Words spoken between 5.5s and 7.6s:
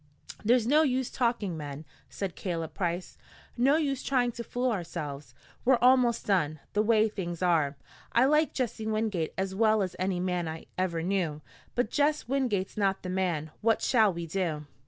We're almost done, the way things